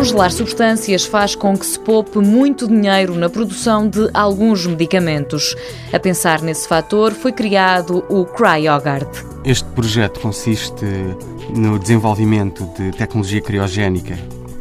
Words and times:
Congelar 0.00 0.32
substâncias 0.32 1.04
faz 1.04 1.34
com 1.34 1.54
que 1.54 1.66
se 1.66 1.78
poupe 1.78 2.20
muito 2.20 2.66
dinheiro 2.66 3.14
na 3.14 3.28
produção 3.28 3.86
de 3.86 4.08
alguns 4.14 4.64
medicamentos. 4.66 5.54
A 5.92 5.98
pensar 5.98 6.40
nesse 6.40 6.66
fator, 6.66 7.12
foi 7.12 7.32
criado 7.32 8.02
o 8.08 8.24
CryoGuard. 8.24 9.06
Este 9.44 9.68
projeto 9.68 10.18
consiste 10.18 10.86
no 11.54 11.78
desenvolvimento 11.78 12.64
de 12.78 12.92
tecnologia 12.92 13.42
criogénica 13.42 14.18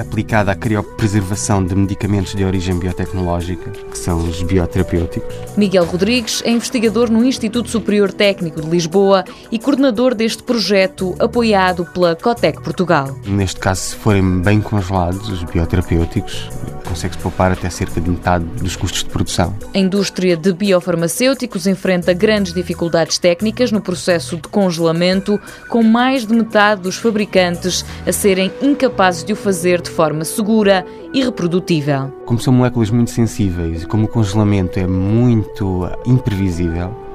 aplicada 0.00 0.52
à 0.52 0.54
criopreservação 0.54 1.64
de 1.64 1.74
medicamentos 1.74 2.34
de 2.34 2.44
origem 2.44 2.78
biotecnológica, 2.78 3.70
que 3.70 3.98
são 3.98 4.18
os 4.18 4.42
bioterapêuticos. 4.42 5.34
Miguel 5.56 5.84
Rodrigues 5.84 6.42
é 6.44 6.50
investigador 6.50 7.10
no 7.10 7.24
Instituto 7.24 7.68
Superior 7.68 8.12
Técnico 8.12 8.60
de 8.60 8.68
Lisboa 8.68 9.24
e 9.50 9.58
coordenador 9.58 10.14
deste 10.14 10.42
projeto 10.42 11.14
apoiado 11.18 11.84
pela 11.86 12.16
Cotec 12.16 12.62
Portugal. 12.62 13.16
Neste 13.26 13.60
caso, 13.60 13.80
se 13.80 13.96
forem 13.96 14.40
bem 14.40 14.60
congelados 14.60 15.28
os 15.28 15.42
bioterapêuticos, 15.44 16.48
consegue-se 16.90 17.22
poupar 17.22 17.52
até 17.52 17.70
cerca 17.70 18.00
de 18.00 18.10
metade 18.10 18.44
dos 18.44 18.74
custos 18.74 19.04
de 19.04 19.10
produção. 19.10 19.54
A 19.72 19.78
indústria 19.78 20.36
de 20.36 20.52
biofarmacêuticos 20.52 21.66
enfrenta 21.66 22.12
grandes 22.12 22.52
dificuldades 22.52 23.16
técnicas 23.18 23.70
no 23.70 23.80
processo 23.80 24.36
de 24.36 24.48
congelamento, 24.48 25.40
com 25.68 25.82
mais 25.82 26.26
de 26.26 26.34
metade 26.34 26.82
dos 26.82 26.96
fabricantes 26.96 27.84
a 28.06 28.12
serem 28.12 28.50
incapazes 28.60 29.22
de 29.22 29.32
o 29.32 29.36
fazer 29.36 29.80
de 29.80 29.90
forma 29.90 30.24
segura 30.24 30.84
e 31.14 31.22
reprodutível. 31.22 32.12
Como 32.26 32.40
são 32.40 32.52
moléculas 32.52 32.90
muito 32.90 33.10
sensíveis 33.10 33.84
e 33.84 33.86
como 33.86 34.04
o 34.04 34.08
congelamento 34.08 34.78
é 34.78 34.86
muito 34.86 35.88
imprevisível, 36.04 37.09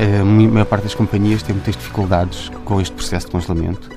a 0.00 0.24
maior 0.24 0.64
parte 0.64 0.84
das 0.84 0.94
companhias 0.94 1.42
tem 1.42 1.54
muitas 1.54 1.76
dificuldades 1.76 2.50
com 2.64 2.80
este 2.80 2.94
processo 2.94 3.26
de 3.26 3.32
congelamento 3.32 3.90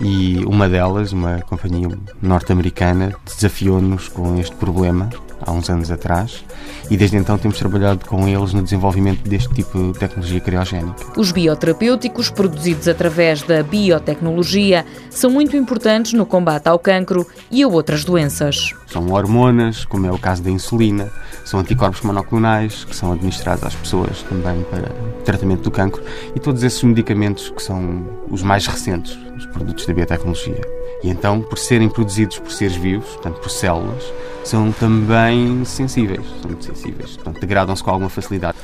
e 0.00 0.44
uma 0.46 0.68
delas, 0.68 1.12
uma 1.12 1.40
companhia 1.40 1.88
norte-americana, 2.22 3.12
desafiou-nos 3.24 4.08
com 4.08 4.38
este 4.38 4.54
problema 4.54 5.10
há 5.48 5.52
uns 5.52 5.68
anos 5.70 5.90
atrás 5.90 6.44
e 6.90 6.96
desde 6.96 7.16
então 7.16 7.36
temos 7.38 7.58
trabalhado 7.58 8.04
com 8.06 8.28
eles 8.28 8.52
no 8.52 8.62
desenvolvimento 8.62 9.28
deste 9.28 9.52
tipo 9.52 9.92
de 9.92 9.98
tecnologia 9.98 10.40
criogénica. 10.40 11.06
Os 11.16 11.32
bioterapêuticos 11.32 12.30
produzidos 12.30 12.88
através 12.88 13.42
da 13.42 13.62
biotecnologia 13.62 14.84
são 15.10 15.30
muito 15.30 15.56
importantes 15.56 16.12
no 16.12 16.26
combate 16.26 16.68
ao 16.68 16.78
cancro 16.78 17.26
e 17.50 17.62
a 17.62 17.68
outras 17.68 18.04
doenças. 18.04 18.74
São 18.86 19.10
hormonas, 19.12 19.84
como 19.84 20.06
é 20.06 20.12
o 20.12 20.18
caso 20.18 20.42
da 20.42 20.50
insulina, 20.50 21.10
são 21.44 21.60
anticorpos 21.60 22.02
monoclonais 22.02 22.84
que 22.84 22.94
são 22.94 23.12
administrados 23.12 23.64
às 23.64 23.74
pessoas 23.74 24.22
também 24.22 24.62
para 24.70 24.88
tratamento 25.24 25.62
do 25.62 25.70
cancro 25.70 26.02
e 26.34 26.40
todos 26.40 26.62
esses 26.62 26.82
medicamentos 26.82 27.50
que 27.50 27.62
são 27.62 28.06
os 28.30 28.42
mais 28.42 28.66
recentes, 28.66 29.18
os 29.38 29.46
produtos 29.46 29.86
da 29.86 29.94
biotecnologia. 29.94 30.60
E 31.02 31.10
então, 31.10 31.40
por 31.40 31.58
serem 31.58 31.88
produzidos 31.88 32.38
por 32.38 32.50
seres 32.50 32.76
vivos, 32.76 33.08
portanto 33.10 33.40
por 33.40 33.50
células, 33.50 34.04
são 34.44 34.72
também 34.72 35.64
sensíveis, 35.64 36.24
são 36.40 36.50
muito 36.50 36.64
sensíveis, 36.64 37.16
portanto 37.16 37.40
degradam-se 37.40 37.82
com 37.82 37.90
alguma 37.90 38.10
facilidade. 38.10 38.58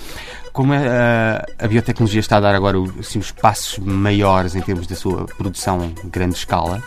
Como 0.52 0.72
a, 0.72 0.76
é, 0.76 1.46
a, 1.58 1.66
biotecnologia 1.66 2.20
está 2.20 2.36
a 2.36 2.40
dar 2.40 2.54
agora 2.54 2.78
assim, 3.00 3.18
os 3.18 3.32
passos 3.32 3.78
maiores 3.78 4.54
em 4.54 4.60
termos 4.60 4.86
da 4.86 4.94
sua 4.94 5.24
produção 5.24 5.92
em 6.04 6.08
grande 6.08 6.36
escala, 6.36 6.82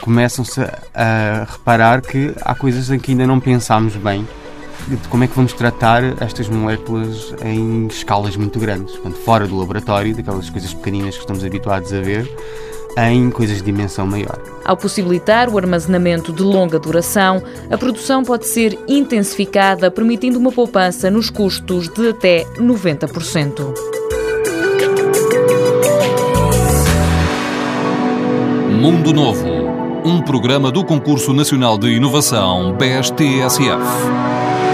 começam-se 0.00 0.60
a 0.94 1.46
reparar 1.50 2.02
que 2.02 2.34
há 2.42 2.54
coisas 2.54 2.90
em 2.90 2.98
que 2.98 3.12
ainda 3.12 3.26
não 3.26 3.40
pensámos 3.40 3.96
bem 3.96 4.26
de 4.88 5.08
como 5.08 5.24
é 5.24 5.26
que 5.26 5.34
vamos 5.34 5.52
tratar 5.52 6.02
estas 6.22 6.48
moléculas 6.48 7.34
em 7.42 7.86
escalas 7.88 8.36
muito 8.36 8.60
grandes, 8.60 8.94
portanto, 8.94 9.16
fora 9.24 9.46
do 9.46 9.58
laboratório, 9.58 10.14
daquelas 10.14 10.48
coisas 10.48 10.72
pequeninas 10.72 11.14
que 11.14 11.22
estamos 11.22 11.42
habituados 11.42 11.92
a 11.92 12.00
ver, 12.00 12.30
em 12.96 13.30
coisas 13.30 13.58
de 13.58 13.64
dimensão 13.64 14.06
maior. 14.06 14.38
Ao 14.64 14.76
possibilitar 14.76 15.48
o 15.48 15.58
armazenamento 15.58 16.32
de 16.32 16.42
longa 16.42 16.78
duração, 16.78 17.42
a 17.70 17.76
produção 17.76 18.22
pode 18.22 18.46
ser 18.46 18.78
intensificada, 18.88 19.90
permitindo 19.90 20.38
uma 20.38 20.50
poupança 20.50 21.10
nos 21.10 21.28
custos 21.30 21.88
de 21.88 22.08
até 22.08 22.44
90%. 22.58 23.74
Mundo 28.80 29.12
Novo, 29.12 29.46
um 30.04 30.22
programa 30.22 30.70
do 30.70 30.84
Concurso 30.84 31.32
Nacional 31.32 31.76
de 31.76 31.88
Inovação 31.88 32.76
BSTSF. 32.76 34.65